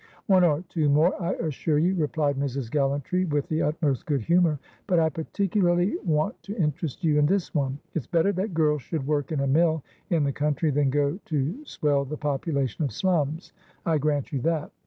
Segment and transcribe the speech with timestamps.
[0.25, 2.71] "One or two more, I assure you," replied Mrs.
[2.71, 4.57] Gallantry, with the utmost good humour.
[4.87, 7.77] "But I particularly want to interest you in this one.
[7.93, 11.63] It's better that girls should work in a mill in the country than go to
[11.67, 13.53] swell the population of slums;
[13.85, 14.71] I grant you that.